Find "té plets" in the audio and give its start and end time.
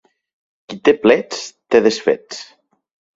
0.87-1.43